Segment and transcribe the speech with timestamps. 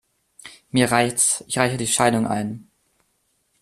[0.71, 1.43] Mir reicht's.
[1.47, 2.71] Ich reiche die Scheidung ein!